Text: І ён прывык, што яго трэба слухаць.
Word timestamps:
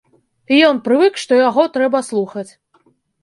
І 0.55 0.61
ён 0.69 0.77
прывык, 0.87 1.19
што 1.25 1.37
яго 1.41 1.65
трэба 1.75 2.01
слухаць. 2.09 2.47